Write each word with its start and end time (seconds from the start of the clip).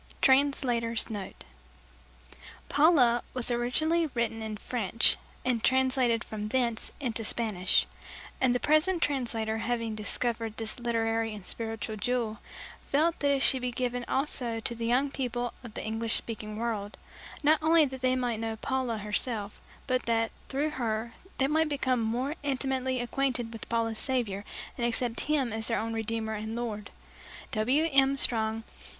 Translator's 0.19 1.11
note: 1.11 1.43
"Paula" 2.69 3.21
was 3.35 3.51
originally 3.51 4.07
written 4.15 4.41
in 4.41 4.57
French 4.57 5.15
and 5.45 5.63
translated 5.63 6.23
from 6.23 6.47
thence 6.47 6.91
into 6.99 7.23
Spanish; 7.23 7.85
and 8.41 8.55
the 8.55 8.59
present 8.59 9.03
translator 9.03 9.59
having 9.59 9.93
discovered 9.93 10.57
this 10.57 10.79
literary 10.79 11.35
and 11.35 11.45
spiritual 11.45 11.97
jewel, 11.97 12.39
felt 12.91 13.19
that 13.19 13.29
it 13.29 13.41
should 13.43 13.61
be 13.61 13.69
given 13.71 14.03
also 14.07 14.59
to 14.59 14.73
the 14.73 14.87
young 14.87 15.11
people 15.11 15.53
of 15.63 15.75
the 15.75 15.83
English 15.85 16.15
speaking 16.15 16.57
world, 16.57 16.97
not 17.43 17.59
only 17.61 17.85
that 17.85 18.01
they 18.01 18.15
might 18.15 18.39
know 18.39 18.55
Paula 18.55 18.97
herself, 18.97 19.61
but 19.85 20.07
that, 20.07 20.31
through 20.49 20.71
her, 20.71 21.13
they 21.37 21.45
might 21.45 21.69
become 21.69 22.01
more 22.01 22.33
intimately 22.41 22.99
acquainted 22.99 23.53
with 23.53 23.69
Paula's 23.69 23.99
Saviour 23.99 24.45
and 24.79 24.83
accept 24.87 25.19
Him 25.29 25.53
as 25.53 25.67
their 25.67 25.77
own 25.77 25.93
Redeemer 25.93 26.33
and 26.33 26.55
Lord. 26.55 26.89
W. 27.51 27.87
M. 27.93 28.17
STRONG. 28.17 28.63